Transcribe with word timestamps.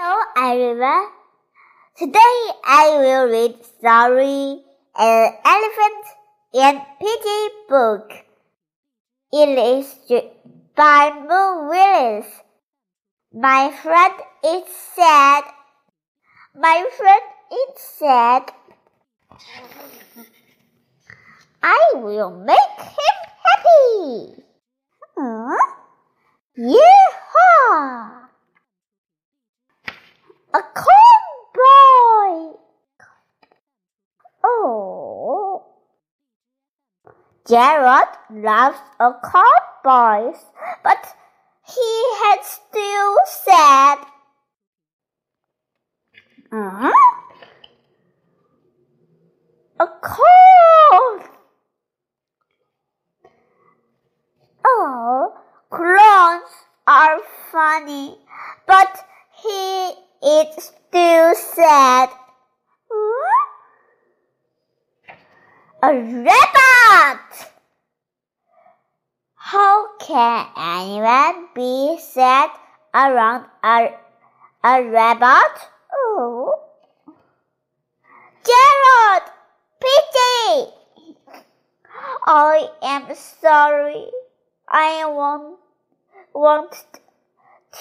Hello 0.00 0.22
everyone. 0.36 1.08
Today 1.96 2.36
I 2.62 2.98
will 3.02 3.26
read 3.26 3.64
story 3.64 4.62
An 4.96 5.32
Elephant 5.44 6.04
and 6.54 6.82
Piggie 7.00 7.48
book. 7.68 8.12
Illustrated 9.32 10.30
by 10.76 11.10
Mo 11.10 11.66
Willems. 11.68 12.26
My 13.34 13.72
friend 13.82 14.14
is 14.44 14.62
sad. 14.94 15.42
My 16.54 16.86
friend 16.96 17.22
is 17.50 17.82
sad. 17.98 18.52
I 21.60 21.92
will 21.96 22.30
make 22.38 22.78
him 22.78 23.16
happy. 23.48 24.44
Huh? 25.16 25.58
Yeehaw! 26.56 28.18
A 30.54 30.62
corn 30.62 31.28
boy. 31.54 32.56
Oh. 34.42 35.62
Gerald 37.48 38.08
loves 38.30 38.78
a 39.00 39.10
corn 39.24 39.44
boy, 39.82 40.34
but 40.84 41.16
he 41.66 42.04
had 42.22 42.42
still 42.42 43.16
said, 43.24 43.96
uh-huh. 46.52 46.92
A 49.80 49.86
corn. 49.86 51.28
Oh, 54.66 55.32
clowns 55.70 56.50
are 56.86 57.18
funny, 57.50 58.18
but 58.66 59.06
he 59.42 59.92
it's 60.20 60.72
still 60.90 61.34
sad. 61.34 62.10
A 65.82 65.94
rabbit! 65.94 66.77
How 69.36 69.96
can 69.98 70.46
anyone 70.56 71.48
be 71.54 71.98
sad 72.00 72.50
around 72.92 73.46
a, 73.62 73.94
a 74.64 74.82
rabbit? 74.82 75.68
Oh. 75.92 76.60
Gerald! 78.44 79.30
Pity! 79.80 80.72
I 82.26 82.68
am 82.82 83.14
sorry. 83.14 84.06
I 84.68 85.04
want, 85.06 85.58
want 86.34 86.84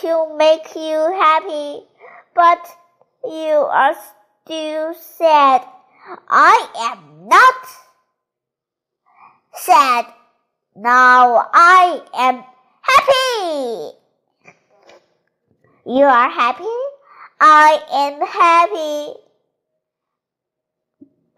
to 0.00 0.36
make 0.36 0.74
you 0.74 0.98
happy 1.20 1.86
but 2.34 2.66
you 3.24 3.68
are 3.70 3.94
still 4.44 4.94
sad. 4.94 5.62
I 6.28 6.68
am 6.90 7.28
not 7.28 7.83
sad. 9.66 10.06
Now 10.76 11.48
I 11.52 12.00
am 12.14 12.44
happy. 12.82 13.96
You 15.86 16.04
are 16.04 16.30
happy? 16.30 16.76
I 17.40 17.80
am 17.92 18.20
happy. 18.26 19.14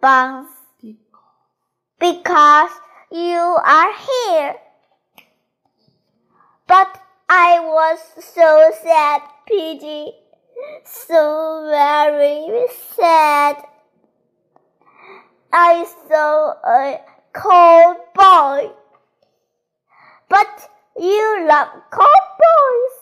Buns. 0.01 0.49
Because 1.99 2.71
you 3.11 3.41
are 3.77 3.93
here. 4.09 4.55
But 6.67 7.01
I 7.29 7.61
was 7.61 7.99
so 8.19 8.73
sad, 8.83 9.23
Piggie 9.51 10.13
so 10.85 11.69
very 11.71 12.67
sad. 12.95 13.57
I 15.53 15.87
saw 16.09 16.55
a 16.65 17.01
cowboy. 17.37 18.71
But 20.29 20.71
you 20.99 21.47
love 21.47 21.69
cowboys. 21.91 22.97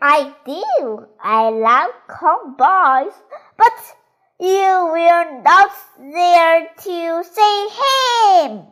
I 0.00 0.34
do. 0.44 1.06
I 1.22 1.50
love 1.50 1.90
cowboys. 2.08 3.14
But 3.56 3.96
you 4.38 4.88
were 4.92 5.42
not 5.42 5.72
there 5.98 6.68
to 6.76 7.24
see 7.24 7.68
him. 7.80 8.66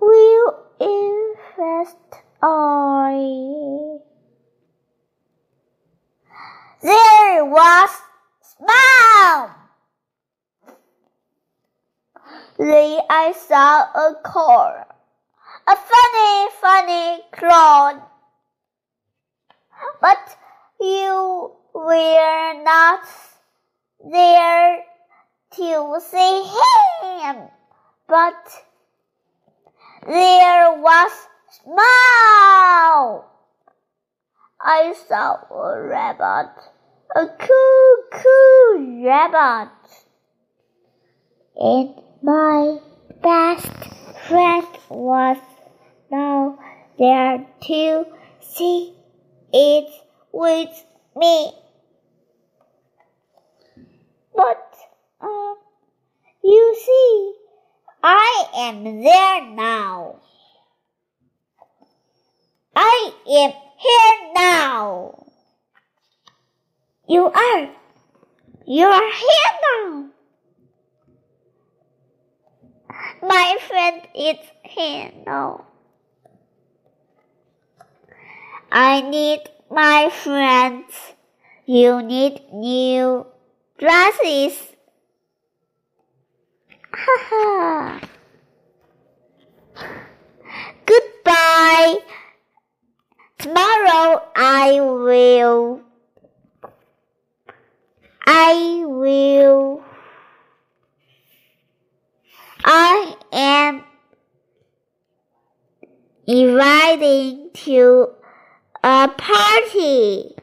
Will 0.00 0.56
invest 0.80 1.96
eye. 2.42 3.98
There 6.82 7.44
was 7.44 7.90
smile. 8.40 9.59
Then 12.60 13.00
I 13.08 13.32
saw 13.32 13.84
a 13.84 14.14
car, 14.22 14.86
a 15.66 15.76
funny, 15.76 16.50
funny 16.60 17.22
clown. 17.32 18.02
But 20.02 20.36
you 20.78 21.52
were 21.74 22.62
not 22.62 23.04
there 24.04 24.84
to 25.56 26.00
see 26.00 26.44
him. 26.44 27.48
But 28.06 28.64
there 30.06 30.74
was 30.80 31.12
Smile! 31.50 33.24
I 34.60 34.94
saw 35.08 35.42
a 35.50 35.82
rabbit, 35.82 36.52
a 37.16 37.26
cool, 37.26 37.96
cool 38.12 39.02
rabbit. 39.02 39.72
And 41.56 42.09
my 42.22 42.78
best 43.22 43.70
friend 44.28 44.66
was 44.88 45.38
now 46.10 46.58
there 46.98 47.46
to 47.62 48.06
see 48.40 48.94
it 49.52 49.90
with 50.32 50.84
me. 51.16 51.52
But, 54.34 54.74
uh, 55.20 55.54
you 56.44 56.76
see, 56.84 57.34
I 58.02 58.44
am 58.54 58.84
there 59.02 59.46
now. 59.54 60.20
I 62.74 63.12
am 63.28 63.52
here 63.78 64.32
now. 64.34 65.26
You 67.08 67.26
are. 67.26 67.70
You 68.66 68.86
are 68.86 69.12
here 69.12 69.52
now. 69.62 70.10
My 73.22 73.58
friend 73.68 74.00
is 74.14 74.38
here 74.64 75.10
now. 75.26 75.66
I 78.72 79.02
need 79.02 79.40
my 79.70 80.08
friends. 80.10 80.94
You 81.66 82.02
need 82.02 82.40
new 82.52 83.26
dresses. 83.78 84.56
Ha 86.92 87.16
ha. 87.28 88.00
Goodbye. 90.86 91.98
Tomorrow 93.38 94.22
I 94.34 94.80
will. 94.80 95.82
I 98.26 98.82
will. 98.86 99.89
I 102.64 103.14
am 103.32 103.84
inviting 106.26 107.50
to 107.54 108.08
a 108.82 109.08
party. 109.08 110.34